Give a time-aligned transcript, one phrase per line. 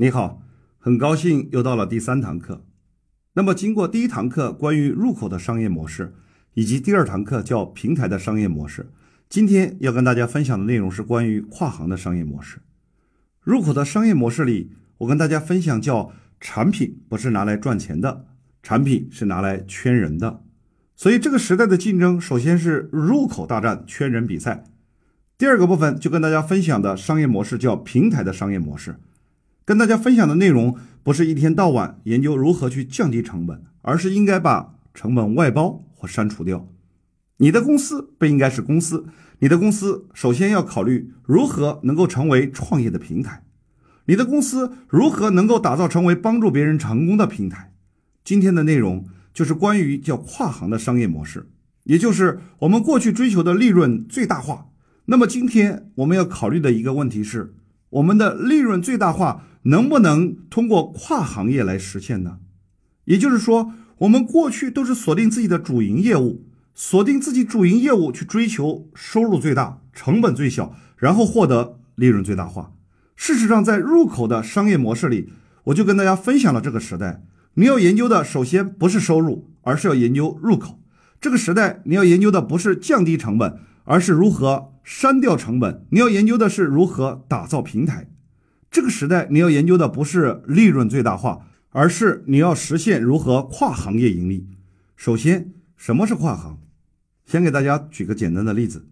[0.00, 0.40] 你好，
[0.78, 2.64] 很高兴又到了第三堂课。
[3.34, 6.14] 那么，经过第一堂课关于入口的商业模式，
[6.54, 8.88] 以及第二堂课叫平台的商业模式，
[9.28, 12.60] 今天要跟大家分享的内容是关于跨行的商业模式。
[13.42, 16.10] 入口的商业模式里，我跟大家分享叫
[16.40, 18.24] 产品不是拿来赚钱的，
[18.62, 20.42] 产品是拿来圈人的。
[20.96, 24.64] 所以，这个时代的竞争首先是入口大战、圈人比赛。
[25.36, 28.96] 第二个部分就跟大家分享的商业模式叫平台的商业模式。
[29.70, 36.66] 跟大家分享的内容不是一天到晚研究如何去降低成本，而是应该把成本外包或删除掉。
[37.36, 39.06] 你的公司不应该是公司，
[39.38, 43.44] 你的公司首先要考虑如何能够成为创业的平台。
[44.06, 47.72] 你的公司如何能够打造成为帮助别人成功的平台？
[48.24, 49.06] 今天的内容。
[49.32, 51.46] 就是关于叫跨行的商业模式，
[51.84, 54.66] 也就是我们过去追求的利润最大化。
[55.04, 57.54] 那么今天我们要考虑的一个问题是，
[57.90, 62.38] 我们的利润最大化能不能通过跨行业来实现呢？
[63.04, 72.72] 也就是说，我们过去都是锁定自己的主营业务，锁定自己主营业务去追求收入最大、成本最小，然后获得利润最大化。
[73.16, 75.32] 事实上，在入口的商业模式里，
[75.64, 77.22] 我就跟大家分享了这个时代。
[77.54, 80.78] 你要研究的首先不是收入，而是要研究入口。
[81.20, 85.86] 这个时代你要研究的不是降低成本，而是如何删掉成本。
[85.90, 88.10] 你要研究的是如何打造平台。
[88.72, 94.48] 这个时代你要研究的不是利润最大化，而是你要实现如何跨行业盈利。
[94.96, 96.58] 首先，什么是跨行？
[97.24, 98.88] 先给大家举个简单的例子。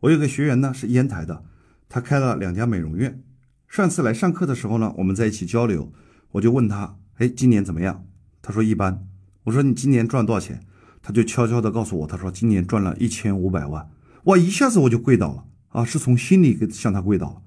[0.00, 1.44] 我有个学员呢是烟台的，
[1.90, 3.22] 他开了两家美容院。
[3.68, 5.92] 上次来上课的时候呢，我们在一起交流，
[6.32, 6.96] 我就问他。
[7.18, 8.06] 哎，今年怎么样？
[8.40, 9.06] 他说一般。
[9.44, 10.64] 我说你今年赚多少钱？
[11.02, 13.86] 他就悄悄的告诉我，他说今年赚了一千五百万。
[14.24, 15.84] 我，一下子我就跪倒了啊！
[15.84, 17.42] 是从心里给向他跪倒了。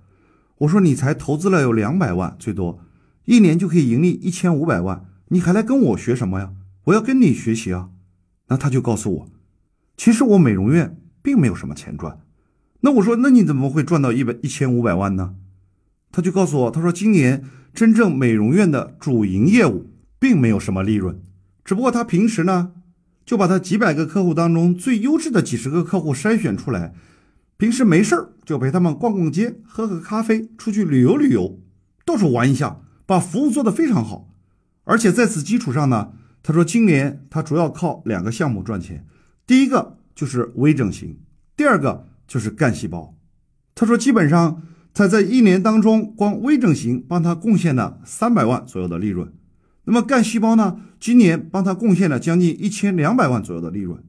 [0.59, 2.79] 我说你才投资了有两百万，最多
[3.25, 6.53] 一年就可以盈利一千五百万，你还来跟我学什么呀？
[6.85, 7.89] 我要跟你学习啊！
[8.47, 9.29] 那他就告诉我，
[9.95, 12.19] 其实我美容院并没有什么钱赚。
[12.81, 15.35] 那我说那你怎么会赚到一百一千五百万呢？
[16.11, 17.43] 他就告诉我，他说今年。
[17.73, 21.21] 真正美容院的主营业务并没有什么利润，
[21.63, 22.71] 只不过他平时呢
[23.27, 26.95] 就把他几百个客户当中最优质的几十个客户筛选出来，
[27.57, 31.59] 平时没事儿就陪他们逛逛街、喝喝咖啡、出去旅游旅游，
[32.05, 34.33] 到处玩一下，把服务做得非常好。
[34.85, 39.05] 而且在此基础上呢，他说今年他主要靠两个项目赚钱，
[39.45, 41.19] 第一个就是微整形，
[41.55, 43.15] 第二个就是干细胞。
[43.75, 44.63] 他说基本上。
[44.93, 49.31] 他在一年当中，光微整形帮他贡献了三百万左右的利润，
[49.89, 50.81] 那么干细胞呢？
[50.99, 54.03] 今年帮他贡献了将近一千两百万左右的利润。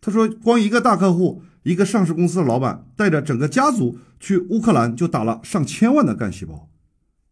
[0.00, 6.68] 他说，光一个大客户，一个上市公司的老板带着整个家族去乌克兰就打了上千万的干细胞。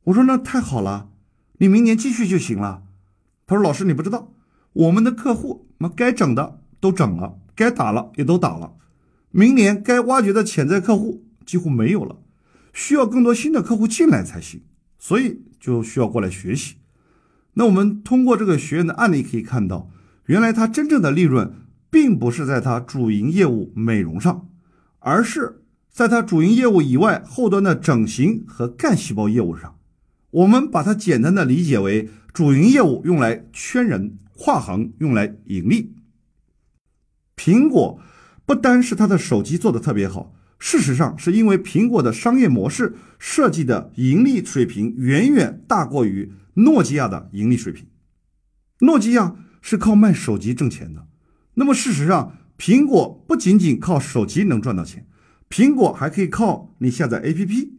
[0.04, 1.08] 我说那太好了，
[1.58, 2.84] 你明年继续就行了。
[3.48, 4.32] 他说老师你不知道，
[4.74, 8.74] 我们的客户那该整的都整了，该打了也都打了，
[9.32, 12.20] 明年该挖掘的潜在客户几乎没有了。
[12.72, 14.62] 需要更多新的客户进来才行，
[15.00, 16.76] 所以就需要过来学习。
[17.58, 19.90] 那我们通过这个学员的案例可以看到，
[20.26, 21.52] 原来他真正的利润
[21.90, 24.48] 并不是在他主营业务美容上，
[25.00, 25.60] 而是
[25.90, 29.76] 在他主营业务以外后端的整形和干细胞业务上。
[30.30, 35.92] 我们把它简单的理解为主营业务用来圈人，跨行用来盈利。
[37.36, 37.98] 苹果
[38.46, 40.32] 不单是他的手机做的特别好。
[40.60, 47.86] 事实上，是因为苹果的商业模式设计的盈利水平远远大过于诺基亚的盈利水平。
[48.80, 51.08] 诺基亚是靠卖手机挣钱的，
[51.54, 55.06] 那么事实上，苹果不仅仅靠手机能赚到钱，
[55.50, 57.70] 苹果还可以靠你下载 APP、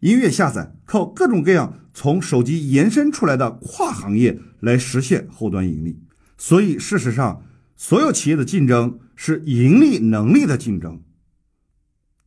[0.00, 6.00] 音乐下载，靠各种各样从手机延伸出来的跨行业来实现后端盈利。
[6.36, 7.44] 所以，事实上，
[7.76, 11.02] 所有企业的竞争是盈利能力的竞争。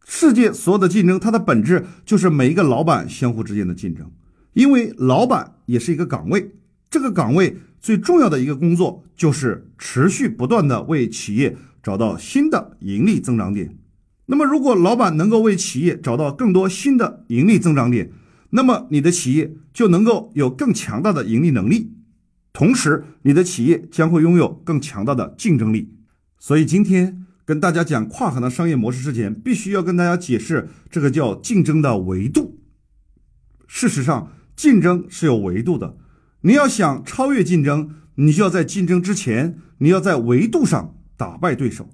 [0.08, 4.12] 世界所有的竞争，它的本质就是每一个老板相互之间的竞争。
[4.56, 6.52] 因为老板也是一个岗位，
[6.90, 13.78] 这个岗位最重要的一个工作就是持续不断的为企业找到新的盈利增长点。
[14.26, 18.12] 那么，如果老板能够为企业找到更多新的盈利增长点，
[18.50, 21.94] 那么你的企业就能够有更强大的盈利能力，
[22.52, 25.94] 同时你的企业将会拥有更强大的竞争力。
[26.40, 27.22] 所以今天。
[27.48, 32.60] 跟大家讲跨行的商业模式之前，必须要跟大家解释这个叫竞争的维度。
[33.68, 35.98] 事实上，竞争是有维度的。
[36.42, 41.90] 你要想超越竞争，你就要在竞争之前，你要在维度上打败对手。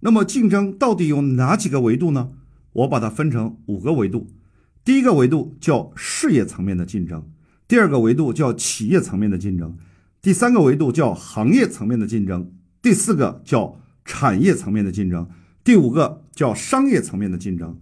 [0.00, 2.30] 那么，竞争到底有哪几个维度呢？
[2.72, 4.28] 我把它分成五个维度。
[4.84, 7.28] 第一个维度叫事业层面的竞争，
[7.66, 9.76] 第二个维度叫企业层面的竞争，
[10.22, 15.28] 第三个维度叫行业层面的竞争，第四个叫产业层面的竞争，
[15.64, 17.78] 第五个叫商业层面的竞争。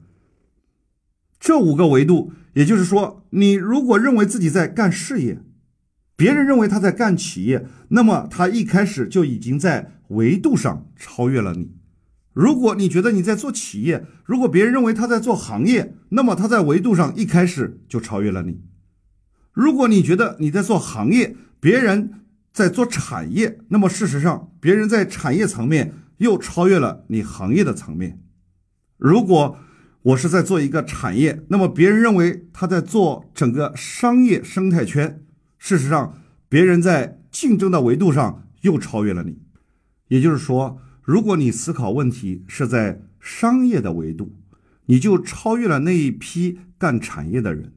[1.39, 5.43] 这五个维度，也就是说，你如果认为自己在干事业，
[6.17, 11.77] 别人认为他在干企业，那么他一开始就已经在维度上超越了你。
[12.33, 18.63] 如果你觉得你在做企业，如果别人认为他在做行业，那么他在维度上一开始就超越了你。
[19.53, 22.25] 如果你觉得你在做行业，别人
[22.55, 28.19] 在做产业，那么事实上别人在产业层面又超越了你行业的层面。
[28.97, 29.59] 如果
[30.07, 35.21] 我是在做一个产业，那么别人认为他在做整个商业生态圈。
[35.59, 36.17] 事实上，
[36.49, 39.39] 别人在竞争的维度上又超越了你。
[40.07, 44.37] 也就是说，如果你思考问题是在商业的维度，
[44.85, 47.73] 你就超越了那一批干产业的人；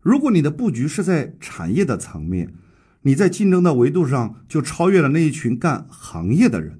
[0.00, 2.54] 如果你的布局是在产业的层面，
[3.02, 6.78] 你在竞争的维度上就超越了那一群干行业的人；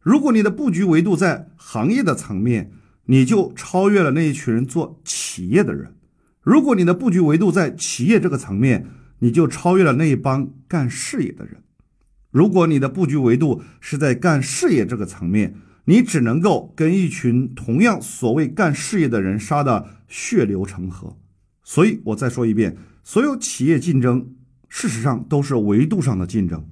[0.00, 2.70] 如果你的布局维度在行业的层面，
[3.10, 5.92] 你就超越了那一群人做企业的人；
[6.42, 8.86] 如果你的布局维度在企业这个层面，
[9.20, 11.62] 你就超越了那一帮干事业的人。
[12.30, 15.54] 如果你的布局维度是在干事业这个层面，
[15.86, 21.16] 你只能够跟一群同样所谓干事业的人杀的血流成河。
[21.64, 24.34] 所以我再说一遍，所有企业竞争
[24.68, 26.68] 事实上都是维度上的竞争。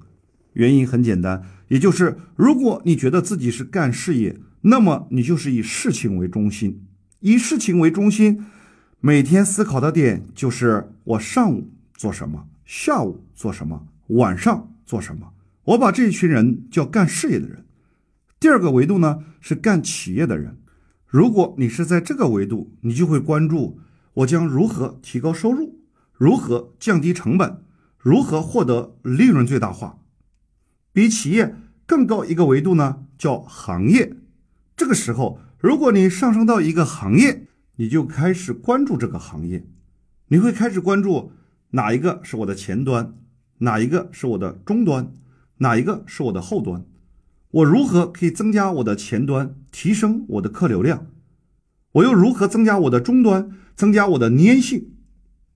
[0.53, 6.85] 原因很简单，也就是如果你觉得自己是干事业，那么你就是以事情为中心，
[7.19, 8.45] 以事情为中心，
[8.99, 11.71] 每天思考的点就是我上午。
[11.97, 12.47] 做什么？
[12.63, 13.87] 下午做什么？
[14.09, 15.33] 晚上做什么？
[15.63, 17.65] 我把这一群人叫干事业的人。
[18.39, 20.59] 第二个维度呢是干企业的人。
[21.07, 23.79] 如果你是在这个维度，你就会关注
[24.13, 25.79] 我将如何提高收入，
[26.13, 27.63] 如何降低成本，
[27.97, 29.97] 如何获得利润最大化。
[30.93, 31.55] 比企业
[31.87, 34.15] 更高一个维度呢叫行业。
[34.77, 37.47] 这个时候，如果你上升到一个行业，
[37.77, 39.65] 你就开始关注这个行业，
[40.27, 41.31] 你会开始关注。
[41.71, 43.15] 哪一个是我的前端？
[43.57, 45.11] 哪一个是我的终端？
[45.57, 46.85] 哪一个是我的后端？
[47.49, 51.07] 我如何可以增加我的前端，提升我的客流量？
[51.93, 54.91] 我又如何增加我的终端，增加我的粘性？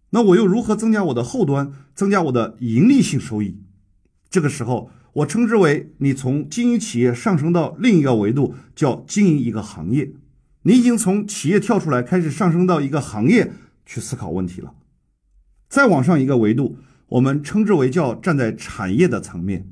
[0.09, 3.61] 那我又如何增加我的后端，增加我的盈利性收益？
[4.31, 10.13] 这个时候，我称之为你从经营企业上升到另一个维度，叫经营一个行业。
[10.63, 13.51] 你已经从企业跳出来，开始上升到一个行业
[13.85, 14.73] 去思考问题了。
[15.67, 16.77] 再往上一个维度，
[17.07, 19.67] 我们称之为叫站在产业的层面。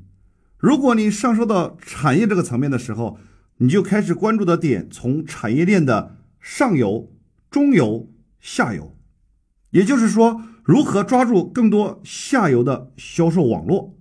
[0.58, 3.18] 如果你上升到产业这个层面的时候，
[3.58, 7.12] 你就开始关注的点从产业链的上游、
[7.50, 8.10] 中游、
[8.40, 8.96] 下游，
[9.70, 13.96] 也就是说，如何抓住更多下游的销售网络，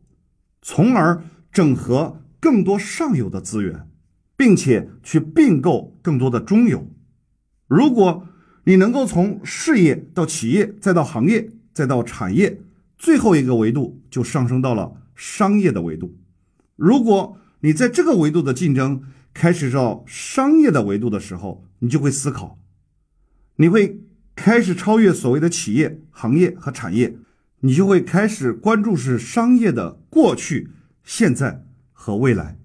[0.61, 3.88] 从而整合更多上游的资源，
[4.35, 6.88] 并且去并购更多的中游。
[7.67, 8.28] 如果
[8.66, 12.61] 你能够从事业到企业再到行业，再到产业，
[12.97, 16.18] 最后一个维度就上升到了商业的维度。
[16.75, 22.59] 如果你在这个维度的竞争开始到商业的维度的时候，你就会思考，
[23.56, 24.01] 你会
[24.35, 27.16] 开始超越所谓的企业、行业和产业，
[27.61, 30.69] 你就会开始关注是商业的过去、
[31.04, 32.57] 现在和未来。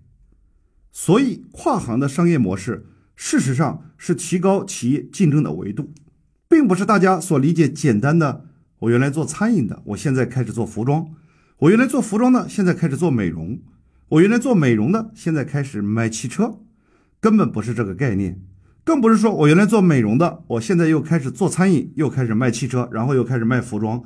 [0.92, 2.86] 所以，跨行的商业模式
[3.16, 5.92] 事实上是提高企业竞争的维度，
[6.48, 8.46] 并不是大家所理解简单的。
[8.80, 11.06] 我原来做餐饮的，我现在开始做服装；
[11.58, 13.58] 我原来做服装的，现在开始做美容；
[14.08, 16.58] 我原来做美容的，现在开始卖汽车，
[17.18, 18.40] 根本不是这个概念，
[18.84, 24.02] 更不是说我原来做美容的，我现在又开始做餐饮，又开始卖汽车，然后又开始卖服装，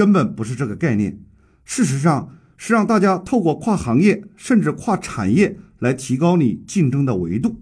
[0.00, 1.20] 根本不是这个概念。
[1.62, 7.60] 事实上是让大家透过跨行业甚至跨产业来提高你竞争的维度，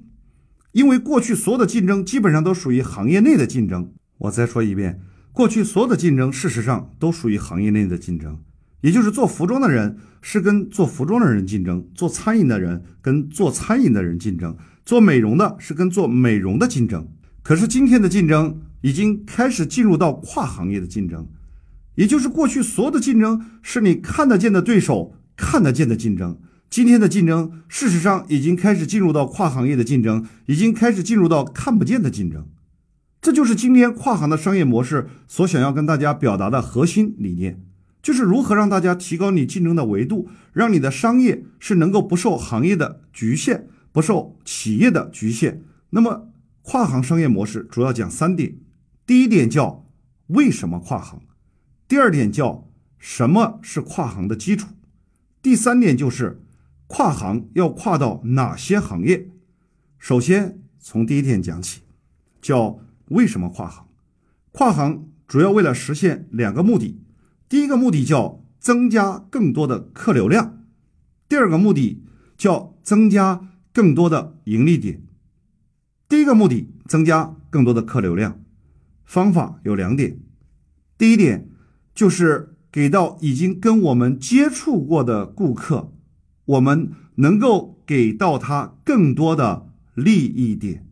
[0.71, 3.91] 因为过去所有的竞争基本上都属于行业内的竞争。
[4.19, 5.01] 我再说一遍。
[5.33, 8.39] 过去所有的竞争，事实上都属于行业内的竞争，
[8.83, 17.09] 也就是做服装的人是跟做服装的人竞争，做餐饮的人跟做餐饮的人竞争，做美容的是跟做美容的竞争。
[17.43, 21.29] 可是今天的竞争已经开始进入到跨行业的竞争，
[21.99, 26.39] 也就是过去所有的竞争是你看得见的对手看得见的竞争，
[26.71, 32.47] 今天的竞争事实上已经开始进入到跨行业的竞争，已经开始进入到看不见的竞争。
[33.21, 37.61] 这就是今天跨行的商业模式所想要跟大家表达的核心理念，
[38.01, 45.65] 就是如何让大家提高你竞争的维度，让你的商业是能够不受行业的局限，不受企业的局限。
[45.91, 46.29] 那么，
[46.63, 48.55] 跨行商业模式主要讲三点：
[49.05, 49.85] 第一点叫
[50.29, 51.19] 为什么跨行；
[51.89, 54.69] 第二点叫什么是跨行的基础。
[55.41, 56.43] 第三点就是
[56.87, 59.31] 跨行要跨到哪些行业。
[59.99, 61.81] 首先从第一点讲起，
[62.43, 63.89] 叫为什么跨行？
[64.53, 67.01] 跨行主要为了实现两个目的，
[67.49, 70.63] 第一个目的叫增加更多的客流量，
[71.27, 72.05] 第二个目的
[72.37, 75.03] 叫增加更多的盈利点。
[76.07, 78.43] 第一个目的增加更多的客流量，
[79.05, 80.19] 方法有两点，
[80.99, 81.49] 第一点
[81.99, 82.55] 就是。
[82.71, 85.91] 给到已经跟我们接触过的顾客，
[86.45, 90.87] 我们能够给到他更多的利益点。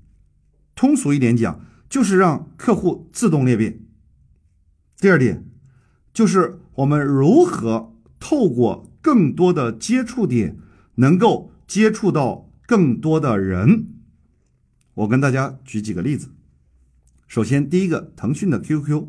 [0.74, 1.60] 通俗一点讲，
[1.90, 3.84] 就是让客户自动裂变。
[4.98, 5.44] 第二点，
[6.14, 10.56] 就是我们如何透过更多的接触点，
[10.94, 13.88] 能够接触到更多的人。
[14.94, 16.30] 我跟大家举几个例子。
[17.28, 19.08] 首先，第一个，腾讯的 QQ。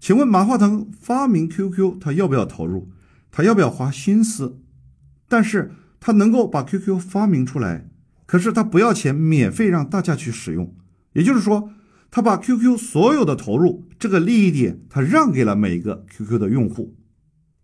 [0.00, 2.90] 请问马化腾发明 QQ，他要不要投入？
[3.30, 4.60] 他要不要花心思？
[5.28, 7.90] 但是他能够把 QQ 发明出来，
[8.26, 10.74] 可是他不要钱，免费让大家去使用。
[11.12, 11.70] 也就是说，
[12.10, 16.96] 他把 QQ 所有的投入这个利益点，他让给了每一个 QQ 的用户。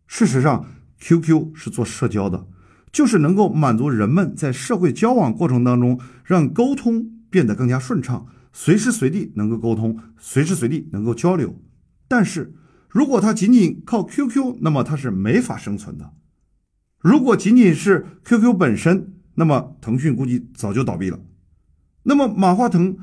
[0.07, 0.67] 事实上
[1.00, 2.47] ，QQ 是做社交的，
[2.93, 11.59] 就是能够满足人们在社会交往过程当中，让沟通变得更加顺畅，随时随地能够沟通，随时随地能够交流。
[12.06, 12.54] 但是，
[12.88, 16.12] 如果它仅仅靠 QQ，那么它是没法生存的。
[17.00, 21.18] 如果仅仅是 QQ 本身，那么腾讯估计早就倒闭了。
[22.04, 22.96] 那么马化腾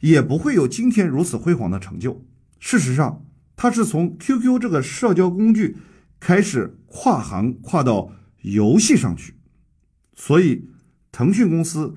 [0.00, 2.26] 也不会有今天如此辉煌的成就。
[2.58, 5.76] 事实上，他是从 QQ 这个社交工具
[6.18, 9.36] 开始跨行跨到游戏上去。
[10.14, 10.70] 所以，
[11.12, 11.94] 腾讯公司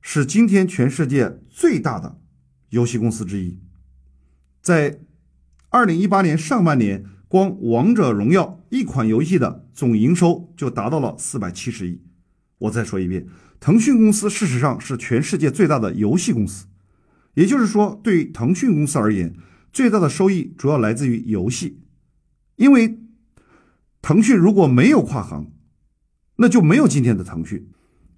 [0.00, 2.20] 是今天全世界最大的
[2.70, 3.58] 游戏公司之一，
[4.60, 5.00] 在。
[5.72, 12.02] 二零一八年上半年，光《王者荣耀》一款游戏的总营收就达到了四百七十亿。
[12.58, 13.28] 我再说一遍，
[13.60, 16.66] 腾讯公司事实上是全世界最大的游戏公司，
[17.34, 19.32] 也就是说，对于腾讯公司而言，
[19.72, 21.80] 最大的收益主要来自于游戏。
[22.56, 22.98] 因为
[24.02, 25.52] 腾讯如果没有跨行，
[26.38, 27.70] 那就没有今天的腾讯。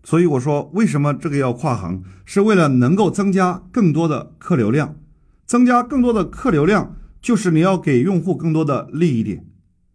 [0.03, 4.97] 所以我说，为什么这个要跨行，是为了能够增加更多的客流量，
[5.45, 6.97] 增加更多的客流量。
[7.23, 9.47] 就是你要给用户更多的利益点，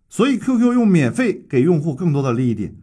[0.08, 2.78] 所以 QQ 用免费给用户更多的利益点，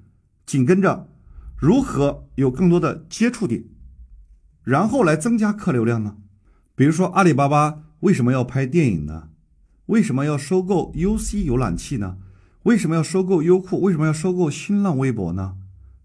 [0.45, 1.09] 紧跟着
[1.57, 3.65] 如何有更多的接触点，
[4.63, 6.19] 然后来增加客流量呢？
[6.75, 9.31] 比如说阿里巴巴为什么要拍电影呢？
[9.87, 12.19] 为什么要收购 UC 浏览器呢？
[12.65, 13.81] 为什么要收购优酷？
[13.81, 15.57] 为什么要收购新浪微博呢？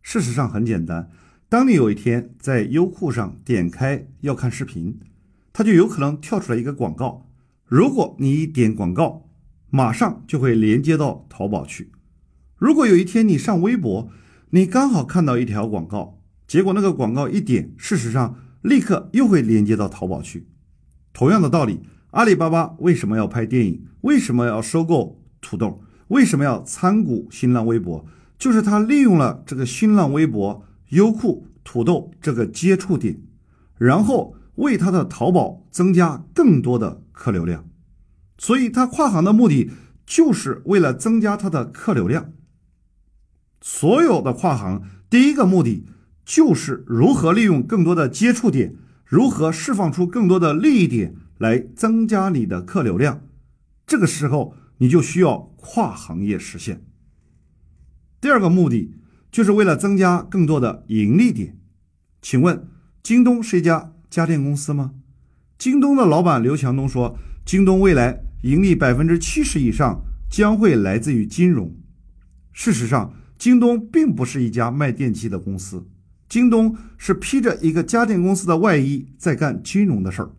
[0.02, 1.12] 事实上很简单，
[1.50, 5.00] 当你有一天在优酷上点开要看视频，
[5.52, 7.29] 它就有可能跳出来一个广告。
[7.70, 9.30] 如果你一点广告，
[9.70, 11.92] 马上就会连接到淘宝去。
[12.58, 14.10] 如果有一天你上微博，
[14.50, 20.48] 你刚好看到一条广告，结果那个广告一点，事实上立刻又会连接到淘宝去。
[21.14, 23.86] 同样的道理，阿里巴巴为什么要拍电影？
[24.02, 25.84] 为什么要收购土豆？
[26.08, 28.04] 为什么要参股新浪微博？
[28.40, 33.22] 就是他利用了这个新浪微博、优酷、土豆这个接触点，
[33.78, 37.04] 然后为他的淘宝增加更多的。
[37.20, 37.70] 客流量，
[38.38, 39.70] 所以他跨行的目的
[40.06, 42.32] 就是为了增加他的客流量。
[43.60, 45.86] 所有的跨行，第一个目的
[46.24, 53.28] 就是如何利用更多的接触点，如何释放出更多的利益点来增加你的客流量。
[53.86, 56.86] 这个时候，你就需要跨行业实现。
[58.22, 58.96] 第二个目的
[59.30, 61.60] 就是为了增加更多的盈利点。
[62.22, 62.70] 请问，
[63.04, 64.94] 京东是一家家电公司吗？
[65.60, 70.02] 京东的老板刘强东说：“京东未来盈利百分之七十以上
[70.32, 71.76] 将会来自于金融。”
[72.54, 75.86] 事实上，京东并不是一家卖电器的公司，
[76.30, 80.32] 京东是披着一个家电公司的外衣在干金融的事儿。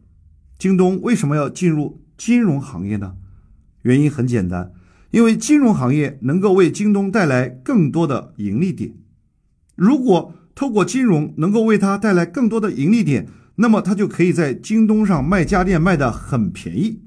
[0.59, 3.17] 京东为什么要进入金融行业呢？
[3.83, 4.73] 原因很简单，
[5.11, 8.95] 因为金融行业能够为京东带来更多的盈利点。
[9.77, 13.27] 如果透过金融能够为它带来更多的盈利点，
[13.61, 17.03] 那么他就可以在京东上卖家电卖的很便宜，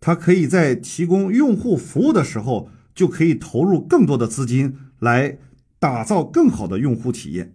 [0.00, 5.38] 他可以在提供用户服务的时候就可以投入更多的资金来
[5.78, 7.54] 打造更好的用户体验。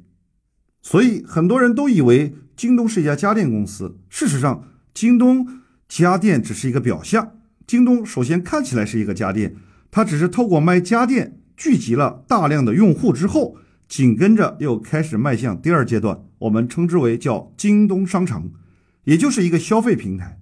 [0.82, 5.46] 所以很多人都以为京东是一家家电公司，事实上，京东
[5.90, 7.34] 家电只是一个表象。
[7.68, 9.56] 京东首先看起来是一个家电，
[9.92, 13.58] 它只是透过卖家电聚集了大量的用户之后。
[13.92, 18.50] 紧跟着又开始迈向第二阶段，我们称之为叫京东商城，
[19.04, 20.40] 也就是一个消费平台。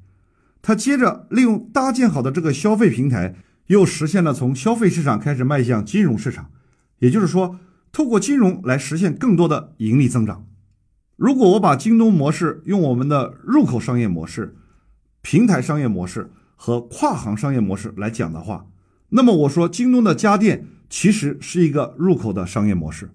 [0.62, 3.34] 它接着利用搭建好的这个消费平台，
[3.66, 6.52] 又实现了从消费市场开始迈向金融市场，
[7.00, 7.60] 也就是说，
[7.92, 10.46] 透过金融来实现更多的盈利增长。
[11.16, 14.58] 如果我把京东模式用我们的入口商业模式、
[15.24, 18.68] 平台商业模式和跨行商业模式来讲的话，
[19.10, 23.10] 那么我说京东的家电其实是一个入口的商业模式，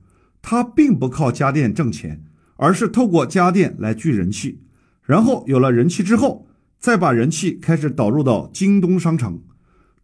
[0.47, 2.23] 它并不靠家电挣钱，
[2.57, 4.61] 而是透过家电来聚人气，
[5.03, 6.47] 然后有了人气之后，
[6.79, 9.41] 再把人气开始导入到京东商城，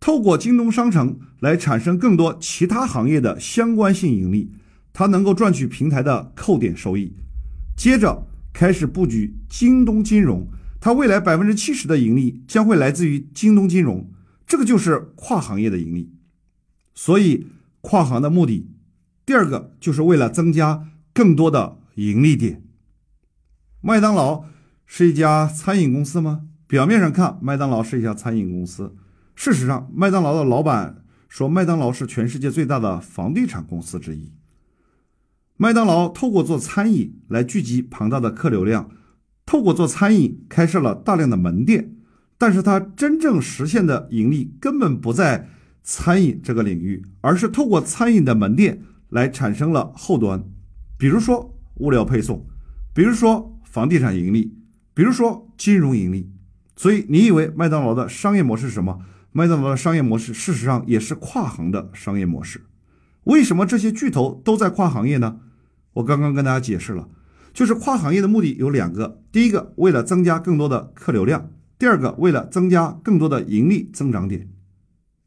[0.01, 4.51] 透过京东商城来产生更多其他行业的相关性盈利，
[4.95, 7.13] 它能够赚取平台的扣点收益。
[7.77, 10.49] 接着开始布局京东金融，
[10.81, 14.11] 它未来百分之七十的盈利将会来自于京东金融，
[14.47, 16.11] 这个就是跨行业的盈利。
[16.95, 17.47] 所以
[17.83, 18.67] 跨行的目的，
[19.31, 22.65] 第二个就是为了增加更多的盈利点。
[23.81, 24.47] 麦当劳
[24.85, 26.49] 是一家餐饮公司吗？
[26.67, 28.97] 表面上看，麦当劳是一家餐饮公司，
[29.37, 34.33] 事实上，麦当劳的老板说，麦当劳是全世界最大的房地产公司之一。
[35.57, 38.91] 麦当劳透过做餐饮来聚集庞大的客流量，
[39.47, 41.95] 透过做餐饮开设了大量的门店，
[42.37, 45.49] 但是它真正实现的盈利根本不在
[45.85, 50.43] 餐饮这个领域，而是透过餐饮的门店来产生了后端，
[50.97, 52.47] 比如说物料配送，
[52.95, 54.57] 比如说房地产盈利，
[54.95, 56.33] 比如说金融盈利。
[56.77, 59.01] 所以你以为麦当劳的商业模式是什么？
[59.33, 62.65] 麦当劳的商业模式事实上也是跨行的商业模式。
[63.25, 65.41] 为什么这些巨头都在跨行业呢？
[65.93, 67.09] 我刚刚跟大家解释了，
[67.53, 74.49] 就是跨行业的目的有两个：第一个，为了增加更多的客流量；第二个，为了增加更多的盈利增长点。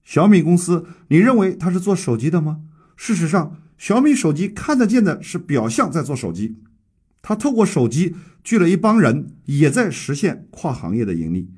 [0.03, 2.62] 小米公司，你认为它是做手机的吗？
[2.95, 6.57] 事实上，小米手机看得见的是表象在做手机，
[7.21, 11.49] 它透过手机聚了一帮人，也在实现跨行业的盈利。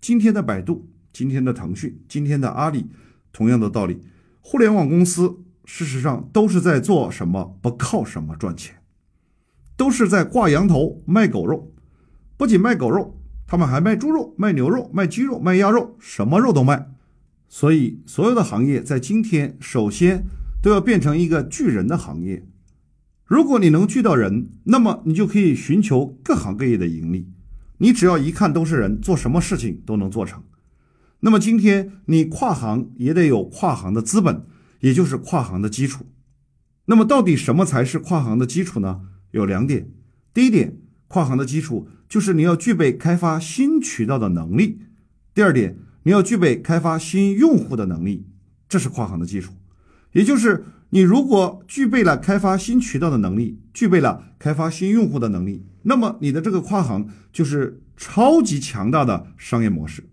[0.00, 2.86] 今天的百度，今天的腾讯，今天的阿里，
[3.32, 4.00] 同样的道理，
[4.40, 5.40] 互联网公司。
[5.66, 7.58] 事实上都是在做什么？
[7.62, 8.76] 不靠什么赚钱，
[9.78, 11.72] 都是在挂羊头卖狗肉。
[12.36, 16.90] 不仅卖狗肉，他们还卖猪肉、卖牛肉、卖鸡肉、卖鸭肉，什么肉都卖。
[17.48, 20.26] 所以，所有的行业在今天，首先
[20.64, 22.48] 都要变成一个聚人的行业。
[23.26, 27.28] 如果你能聚到人，那么你就可以寻求各行各业的盈利。
[27.76, 30.42] 你只要一看都是人，做什么事情都能做成。
[31.20, 34.46] 那么今天你跨行也得有跨行的资本。
[34.80, 36.04] 也就是跨行的基础。
[36.84, 39.00] 那么，到底什么才是跨行的基础呢？
[39.30, 39.88] 有两点。
[40.34, 40.76] 第一点，
[41.08, 44.76] 跨行的基础就是你要具备开发新渠道的能力；
[45.32, 48.26] 第二点，你要具备开发新用户的能力，
[48.68, 49.54] 这是跨行的基础。
[50.14, 60.08] 也就是你如果具备了开发新渠道的能力，具备了开发新用户的能力，那么你的这个跨行就是超级强大的商业模式。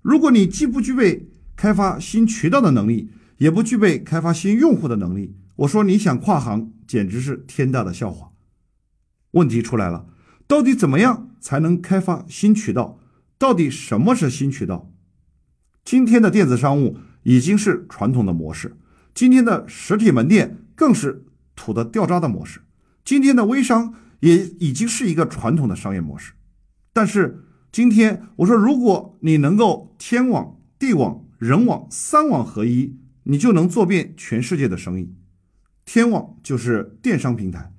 [0.00, 8.30] 如果你既不具备开发新渠道的能力，也不具备开发新用户的能力，我说你想跨行，简直是天大的笑话。
[9.32, 10.06] 问题出来了，
[10.46, 13.00] 到底怎么样才能开发新渠道？
[13.38, 14.92] 到底什么是新渠道？
[15.84, 18.76] 今天的电子商务已经是传统的模式，
[19.14, 22.60] 今天的实体门店更是土的掉渣的模式，
[23.04, 26.32] 今天的微商也已经是一个传统的商业模式。
[26.92, 32.98] 但是今天我说，如果你能够天网、地网、人网三网合一。
[33.24, 35.14] 你就能做遍全世界的生意。
[35.84, 37.72] 天网就是电商平台，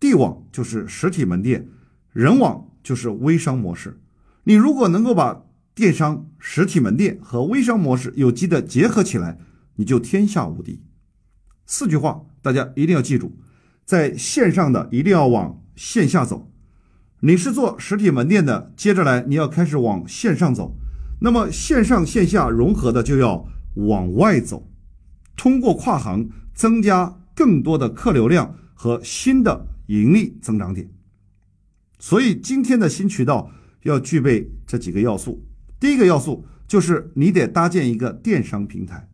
[0.00, 1.68] 地网就是实体门店，
[2.14, 4.00] 人网就是微商模式。
[4.44, 5.44] 你如果能够把
[5.74, 9.38] 电商、实体门店和微商模式有机的结合起来，
[9.76, 10.82] 你就天下无敌。
[11.64, 13.32] 四句话大家一定要记住：
[13.84, 16.52] 在线上的一定要往线下走。
[17.20, 20.76] 你是做实体门店的，接着来你要开始往线上走。
[21.20, 24.70] 那么线上线下融合的就要往外走。
[25.34, 30.90] 通过跨行增加更多的客流量和新的盈利增长点，
[31.98, 33.50] 所以今天的新渠道
[33.82, 35.44] 要具备这几个要素。
[35.80, 39.08] 第一个要素就是你得搭建一个电商平台。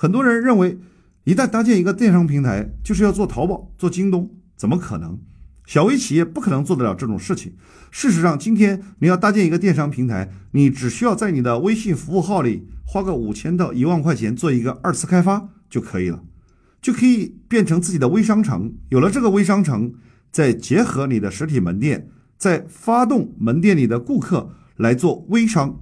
[0.00, 0.78] 很多人认为，
[1.24, 5.18] 一旦搭建一个电商平台，就是要做淘宝、做京东，怎么可能？
[5.66, 7.54] 小微企业不可能做得了这种事情。
[7.90, 15.48] 事实上，今天你要搭建一个电商平台，你只需要在你的微信服务号里花个五千到一万块钱做一个二次开发。
[15.68, 16.22] 就可以了，
[16.80, 18.72] 就可以变成自己的微商城。
[18.88, 19.92] 有了这个微商城，
[20.30, 22.08] 再结合你的实体门店，
[22.38, 25.80] 再发动门店里的顾客来做微商，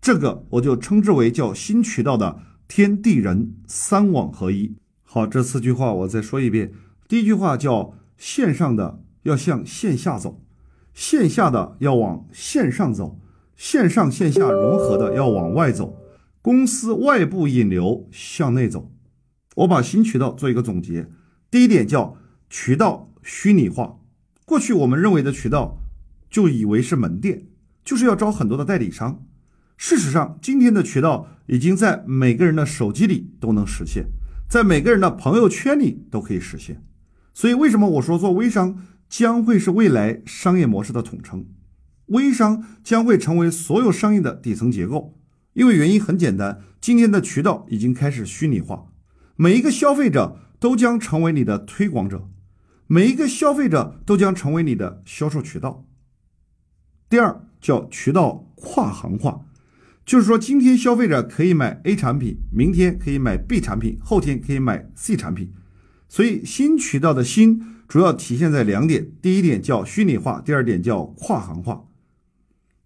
[0.00, 4.74] 这个我就称之为叫新渠道的天地人三网合一。
[5.04, 6.72] 好，这四句话我再说一遍。
[7.08, 10.42] 第一句话叫线上的要向线下走，
[10.92, 13.20] 线下的要往线上走，
[13.56, 15.96] 线上线下融合的要往外走。
[16.42, 18.92] 公司外部引流向内走。
[19.56, 21.08] 我把新渠道做一个总结。
[21.50, 22.16] 第一点叫
[22.50, 23.98] 渠道虚拟化。
[24.44, 25.78] 过去我们认为的渠道，
[26.28, 27.46] 就以为是门店，
[27.84, 29.25] 就是要招很多的代理商。
[29.76, 34.06] 事实上，今天的渠道已经在每个人的手机里都能实现，
[34.48, 36.82] 在每个人的朋友圈里都可以实现。
[37.34, 41.46] 所以，为什么我说做微商将会是未来商业模式的统称？
[42.06, 45.18] 微商将会成为所有商业的底层结构，
[45.52, 48.86] 因为原因很简单，今天的渠道已经开始虚拟化，
[49.36, 52.28] 每一个消费者都将成为你的推广者，
[52.86, 55.84] 每一个消费者都将成为你的销售渠道。
[57.08, 59.44] 第二叫渠道跨行化，
[60.06, 65.52] 就是说今天消费者可以买 A 产品，明天可以买 B 产品，后天可以买 C 产品，
[66.08, 71.86] 所以新渠道的新主要体现在两点，第一点叫虚拟化，第二点叫跨行化。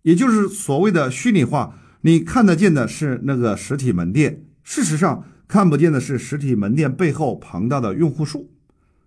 [0.01, 8.51] 也就是所谓的虚拟化，你看得见的是那个实体门店，事实上看不见的是实体门店背后庞大的用户数。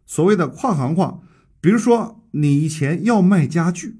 [0.05, 1.19] 所谓的跨行化，
[1.59, 3.97] 比如说你以前要卖家具，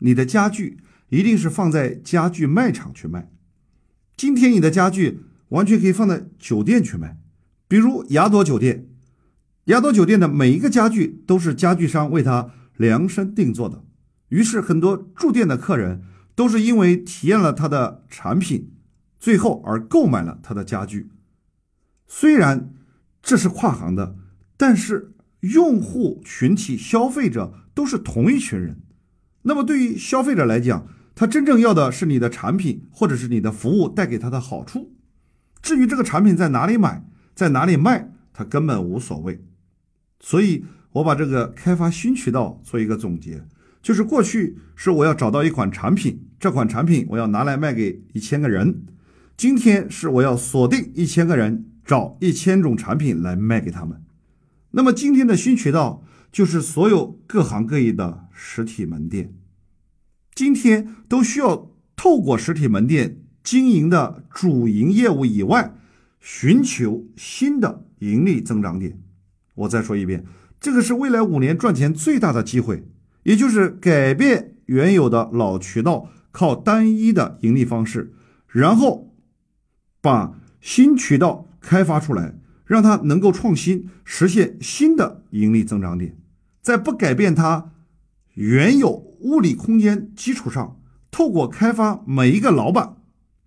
[0.00, 3.30] 你的家具一定是放在家具卖场去卖，
[4.16, 7.18] 今天你的家具完全可以放在酒店去卖，
[7.68, 8.86] 比如雅朵酒店，
[9.64, 13.84] 雅朵酒店的每一个家具都是家具商为他量身定做的，
[14.28, 16.02] 于是很多住店的客人。
[16.36, 18.72] 都是因为体验了他的产品，
[19.20, 21.08] 最后而购买了他的家具。
[22.08, 22.74] 虽然
[23.22, 24.16] 这是跨行的，
[24.56, 28.82] 但是用户群体、消费者都是同一群人。
[29.42, 34.92] 那么对于消费者来讲，他真正要的是你的产品或者是你的服务带给他的好处。
[35.62, 39.44] 至于这个产品在哪里买，在哪里卖，他根本无所谓。
[40.20, 43.44] 所以我把这个开发新渠道做一个总结。
[43.82, 48.84] 就是过去是我要找到一款产品，这款产品我要拿来卖给一千个人。
[49.36, 54.02] 今天是我要锁定一千个人，找一千种产品来卖给他们。
[54.70, 59.34] 那么今天的新渠道就是所有各行各业的实体门店，
[60.34, 65.74] 今天都需要透过实体门店经营的主营业务以外，
[66.20, 68.98] 寻求新的盈利增长点。
[69.54, 70.24] 我再说一遍，
[70.58, 72.84] 这个是未来五年赚钱最大的机会。
[73.22, 78.12] 也就是改变原有的老渠道，靠单一的盈利方式，
[78.48, 79.14] 然后
[80.02, 82.34] 把新渠道开发出来，
[82.66, 86.18] 让它能够创新，实现新的盈利增长点，
[86.60, 87.72] 在不改变它
[88.34, 92.96] 原有物理空间基础上，透过开发每一个老板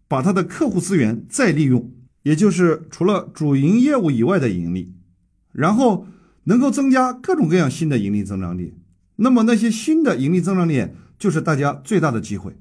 [0.07, 1.91] 把他的客户资源再利用，
[2.23, 4.95] 也就是除了主营业务以外的盈利，
[5.51, 6.07] 然后
[6.45, 8.73] 能够增加各种各样新的盈利增长点。
[9.17, 12.55] 那么那些新的盈利增长点就是大家最大的机会，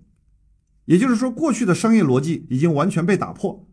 [0.86, 3.68] 也就是说，过去的商业逻辑已经完全被打破。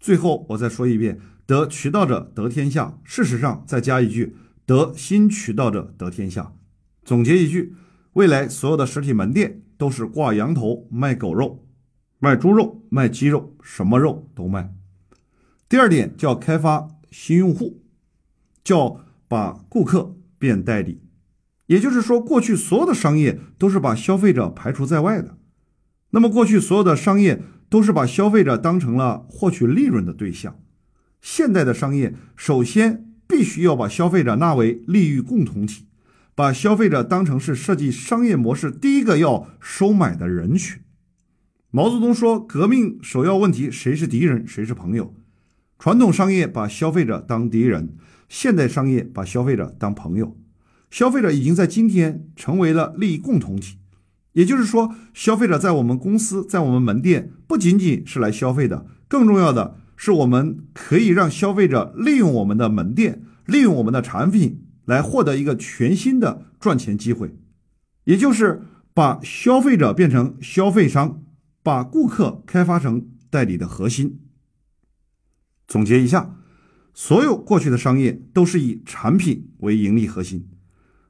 [0.00, 2.98] 最后我再说一遍：得渠道者得天下。
[3.04, 6.52] 事实上，再加一句：得新渠道者得天下。
[7.04, 7.74] 总结一句：
[8.14, 11.66] 未来所有的实体门店都是挂羊头卖狗肉，
[12.18, 14.72] 卖猪肉卖鸡肉，什么肉都卖。
[15.68, 17.82] 第二点叫开发新用户，
[18.62, 21.02] 叫把顾客变代理。
[21.66, 25.36] 也就是说，过去所有的商业都是把消费者排除在外的。
[26.10, 30.58] 那么，过去所有的商业都是把消费者当成了获取利润的对象。
[31.20, 35.86] 现代的商业首先必须要把消费者纳为利益共同体，
[36.34, 40.80] 把消费者当成是设计商业模式第一个要收买的人群。
[41.70, 45.14] 毛泽东说：“革命首要问题，谁是敌人，谁是朋友？”
[45.78, 47.96] 传统商业把消费者当敌人，
[48.28, 50.36] 现代商业把消费者当朋友。
[50.90, 53.78] 消费者已经在今天成为了利益共同体，
[54.32, 67.36] 也就是说，消费者在我们公司、在我们门店不仅仅是来消费的，更重要的是，我们可以让消费者利用我们的门店、利用我们的产品来获得一个全新的赚钱机会，
[68.04, 71.22] 也就是把消费者变成消费商，
[71.62, 74.20] 把顾客开发成代理的核心。
[75.66, 76.36] 总结一下，
[76.92, 80.48] 所有过去的商业都是以产品为盈利核心。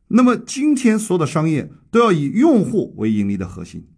[0.08, 3.88] 那么今天所有的商业都要以用户为盈利的核心。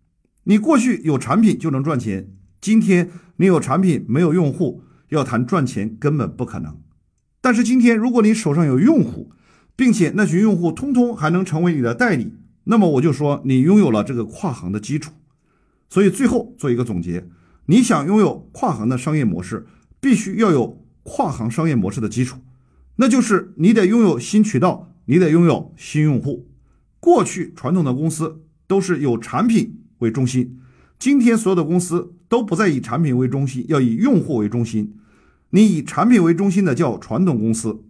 [0.44, 6.80] 你过去有产品就能赚钱，今天你有产品没有用户，要谈赚钱根本不可能。
[7.40, 9.32] 但是今天如果你手上有用户，
[9.76, 12.32] 并且那群用户通通还能成为你的代理，
[12.64, 15.12] 那么我就说你拥有了这个跨行的基础。
[15.88, 17.28] 所以最后做一个总结：
[17.66, 19.66] 你想拥有跨行的商业模式，
[20.00, 22.38] 必须要有跨行商业模式的基础，
[22.96, 24.92] 那就是你得拥有新渠道。
[25.08, 26.48] 你得拥有新用户。
[26.98, 30.58] 过去传统的公司都是有产品为中心，
[30.98, 34.96] 今天所有的公司都不再以产品为中心，要以用户为中心。
[35.50, 37.84] 你以产品为中心的叫传统公司，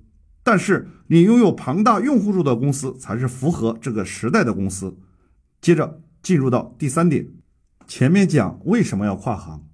[0.46, 4.96] 但是你拥有庞大用户数的公司才是符合这个时代的公司。
[5.61, 7.26] 接着进入到第三点，
[7.88, 9.66] 前面讲为什么要跨行，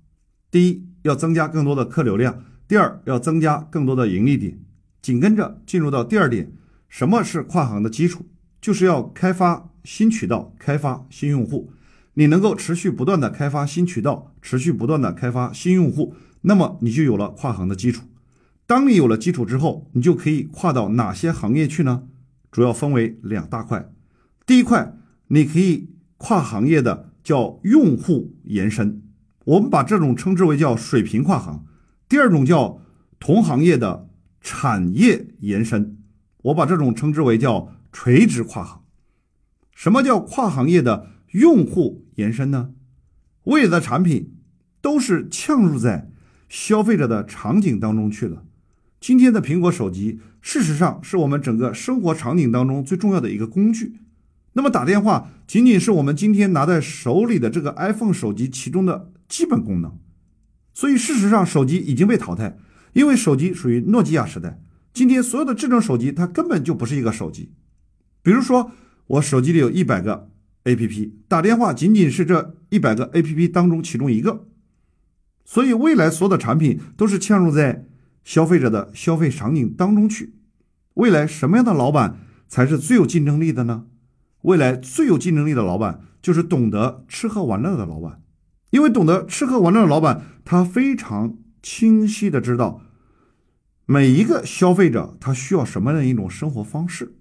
[0.51, 4.59] 第一要增加更多的客流量，第二要增加更多的盈利点。
[5.03, 6.51] 紧跟着进入到第二点，
[6.89, 8.25] 什么是跨行的基础？
[8.59, 11.71] 就是要开发新渠道，开发新用户。
[12.15, 18.07] 你能够持续不断的开发新渠道，持续不断的开发新用户，那么你就有了跨行的基础。
[18.73, 22.05] 当你有了基础之后，你就可以跨到哪些行业去呢？
[22.51, 23.93] 主要分为两大块。
[24.47, 29.03] 第一块，你可以跨行业的叫用户延伸，
[29.45, 31.67] 我们把这种称之为叫水平跨行。
[32.09, 32.81] 第二种叫
[33.21, 34.09] 同行业的
[34.41, 35.99] 产业延伸，
[36.45, 37.75] 我把这种称之为叫。
[37.93, 38.85] 垂直跨行，
[39.75, 42.73] 什么叫跨行业的用户延伸呢？
[43.45, 44.39] 未来的产品
[44.81, 46.11] 都是嵌入在
[46.49, 48.45] 消费者的场景当中去了。
[49.03, 53.97] 今天的苹果手机，事实上是我们整个生活场景当中最重要的一个工具。
[54.53, 59.99] 那么打电话仅仅是我们今天拿在手里的这个 iPhone 手机其中的基本功能。
[60.73, 62.57] 所以事实上，手机已经被淘汰，
[62.93, 64.61] 因为手机属于诺基亚时代。
[64.95, 67.51] 今天所有的智能手机，它根本就不是一个手机。
[68.23, 68.71] 比如说，
[69.09, 70.31] 我手机里有一百个
[70.63, 74.47] APP，打电话仅仅是这一百个 APP 当中其中一个，
[75.45, 77.89] 所以未来所有的产品都是嵌入在
[78.25, 80.35] 消费者的消费场景当中去。
[80.95, 83.87] 未来什么样的老板才是最有竞争力的呢？
[84.43, 88.21] 未来最有竞争力的老板就是懂得吃喝玩乐的老板，
[88.71, 92.83] 因为懂得吃喝玩乐的老板，他非常清晰的知道
[93.87, 97.15] 每一个消费者他需要什么样的一种生活方式。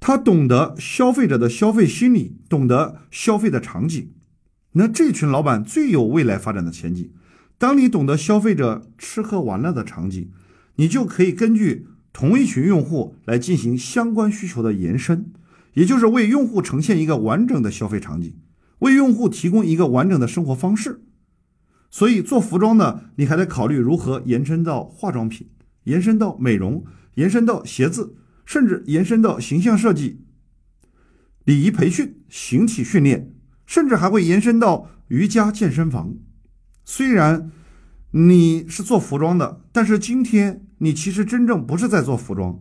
[0.00, 4.12] 他懂得消费者的消费心理，懂得消费的场景，
[4.72, 7.12] 那这群老板最有未来发展的前景。
[7.62, 10.32] 当你懂得消费者吃喝玩乐的场景，
[10.74, 15.32] 你就可以根据同一群用户来进行相关需求的延伸，
[15.74, 18.34] 也就是为用户呈现一个完整的消费场景，
[18.80, 21.04] 为用户提供一个完整的生活方式。
[21.88, 25.48] 所以做服装的，你还得考虑如何延伸到化妆品，
[25.84, 28.16] 延伸到美容，延伸到鞋子。
[28.44, 30.24] 甚至延伸到形象设计、
[31.44, 33.32] 礼仪培训、形体训练，
[33.64, 36.16] 甚至还会延伸到瑜伽健身房。
[36.84, 37.50] 虽然
[38.10, 42.60] 你是做服装的，但是今天你其实真正不是在做服装，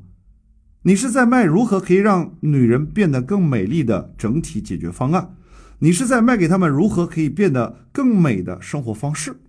[0.83, 5.35] 你是在卖如何可以让女人变得更美丽的整体解决方案，
[5.79, 9.41] 你是在卖给他们如何可以变得更美的生活方式。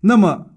[0.00, 0.50] 那么，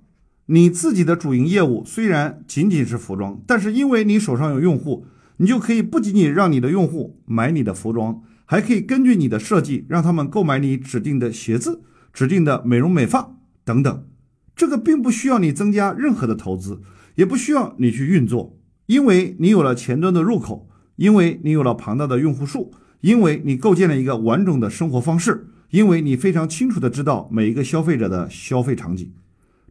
[0.47, 5.05] 你自己的主营业务虽然仅仅是服装，但是因为你手上有用户。
[5.39, 13.36] 你就可以不仅仅让你的用户买你的服装，还可以根据你的设计，让他们购买你指定的鞋子、指定的美容美发
[13.67, 14.07] 等等。
[14.55, 16.81] 这个并不需要你增加任何的投资，
[17.15, 29.13] 也不需要你去运作，因为你有了前端的入口，因为你有了庞大的用户数，因为你构建了一个完整的生活方式，因为你非常清楚的知道每一个消费者的消费场景。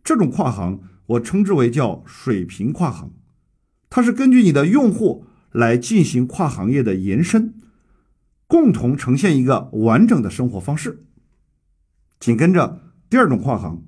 [0.04, 3.10] 这种跨行，我称之为叫水平跨行，
[3.88, 5.24] 它是根据你的用户。
[5.52, 7.54] 来进行跨行业的延伸，
[8.46, 11.06] 共同呈现一个完整的生活方式。
[12.20, 13.85] 紧跟着第二种跨行，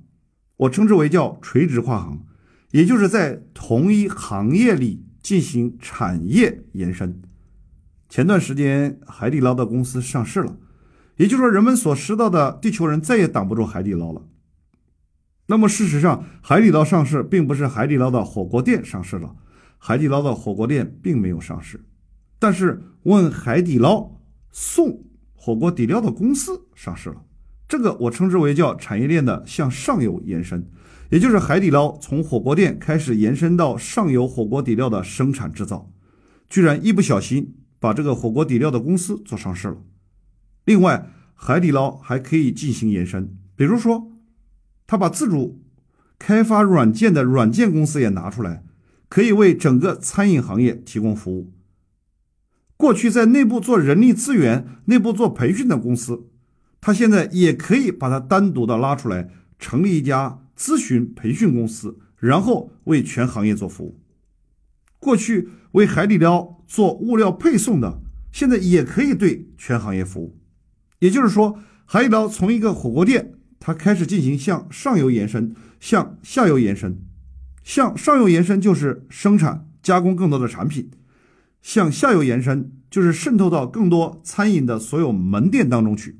[0.59, 2.25] 我称之为叫垂直跨行，
[2.71, 7.21] 也就是在同一行业里进行产业延伸。
[8.09, 10.57] 前段时间海底捞的公司上市了，
[11.15, 14.23] 也就是说人们所知道的地球人再也挡不住海底捞了。
[15.45, 19.35] 那么事实上，海底捞上市并不是海底捞的火锅店上市了。
[19.77, 21.85] 海底捞的火锅店并没有上市，
[22.37, 24.11] 但是问海底捞
[24.51, 27.23] 送火锅底料的公司上市了。
[27.69, 30.67] 这个我称之为叫产业链的向上游延伸，
[31.11, 35.89] 也就是海底捞从火锅店开始延伸到上游火锅底料的生产制造，
[36.49, 39.77] 居然一不小心把这个火锅底料的公司做上市了。
[40.65, 44.11] 另外，海底捞还可以进行延伸，比如说，
[44.85, 45.61] 他把自主
[46.17, 48.65] 开发软件的软件公司也拿出来。
[49.07, 51.51] 可以为整个餐饮行业提供服务。
[52.77, 56.27] 过去在内部做人力资源、内部做培训的公司，
[56.81, 63.99] 他现在也可以把它单独的拉出来，成立一家咨询培训公司，然后为全行业做服务。
[64.99, 70.37] 过去为海底捞做物料配送的，现在也可以对全行业服务。
[70.99, 77.01] 也就是说，海底捞从一个火锅店，它开始进行向上游延伸，向下游延伸。
[77.63, 80.89] 向上游延伸就是生产加工更多的产品，
[81.61, 86.19] 向下游延伸就是渗透到更多餐饮的所有门店当中去。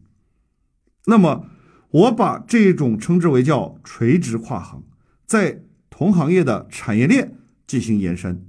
[1.05, 1.49] 那么，
[1.91, 4.83] 我把这种称之为叫垂直跨行，
[5.25, 8.45] 在同行业的产业链进行延伸，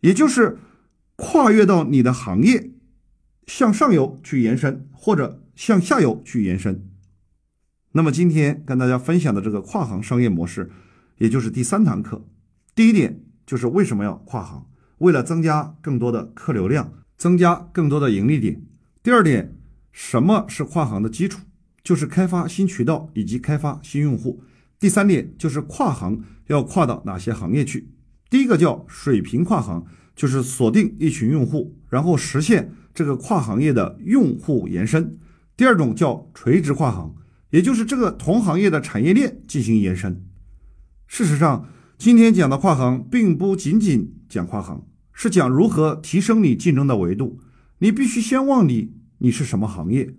[0.00, 0.58] 也就是
[1.16, 2.70] 跨越到你的行业
[3.46, 6.88] 向上游去延伸，或者向下游去延伸。
[7.92, 10.70] 那么今天跟大家分享的这个跨行商业模式，
[11.18, 12.26] 也就是第三堂课。
[12.74, 14.66] 第一点就是为什么要跨行？
[14.98, 18.62] 为了增加更多的客流量，增加更多的盈利点。
[19.02, 19.58] 第二点，
[19.90, 21.40] 什么是跨行的基础？
[21.82, 24.42] 就是开发新渠道以及开发新用户。
[24.78, 27.88] 第三点就是跨行要跨到哪些行业去？
[28.28, 29.84] 第一个叫水平跨行，
[30.16, 35.18] 就是锁定一群用户，然后实现这个跨行业的用户延伸。
[35.56, 37.14] 第二种叫垂直跨行，
[37.50, 40.24] 也就是这个同行业的产业链进行延伸。
[41.06, 41.68] 事实上，
[41.98, 47.38] 今天讲的跨行并不仅仅讲跨行，是讲如何提升你竞争的维度。
[47.78, 50.14] 你必须先忘你你是什么行业。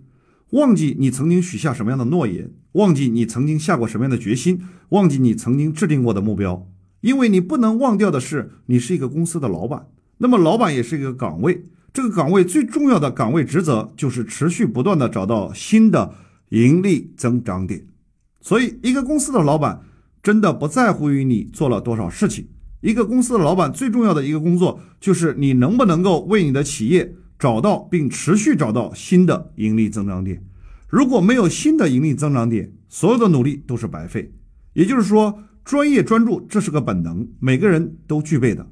[0.54, 6.68] 忘记你曾经许下什么样的诺言，忘记你曾经下过什么样的决心，忘记你曾经制定过的目标，
[7.00, 9.88] 因为你不能忘掉的是，你是一个公司的老板。
[10.18, 16.14] 那么，老板也是一个岗位，这个岗位最重要的岗位职责就是持续不断的找到新的
[16.50, 17.84] 盈利增长点。
[18.40, 19.82] 所以，一个公司的老板
[20.22, 22.46] 真的不在乎于你做了多少事情。
[22.80, 27.12] 一个公司的老板最重要的一个工作就是你能不能够为你的企业。
[27.38, 30.42] 找到并持续找到新的盈利增长点，
[30.88, 34.32] 如果没有新的盈利增长点，所有的努力都是白费。
[34.72, 38.70] 也就是说，专业专注这是个本能，每个人都具备的。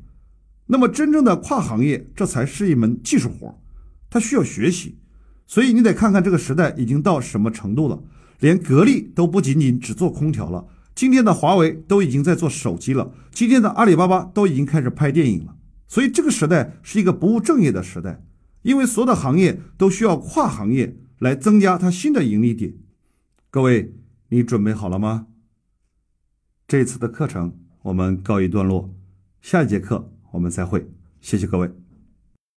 [0.66, 3.60] 那么，真正的跨行业，这才是一门技术活，
[4.08, 4.98] 它需要学习。
[5.46, 8.02] 所以，你得看看这个时代已经到什么程度了，
[8.40, 15.54] 连格力都不仅仅只做空调了，今天的华为都已经在做手机了，今天的阿里巴巴都已经开始拍电影了。
[15.88, 18.24] 所以，这个时代是一个不务正业的时代。
[18.62, 22.74] 因为所有的行业都需要跨行业来增加它新的盈利点。
[23.50, 23.94] 各位，
[24.28, 25.26] 你准备好了吗？
[26.66, 28.94] 这次的课程我们告一段落，
[29.40, 30.88] 下一节课我们再会。
[31.20, 31.81] 谢谢各位。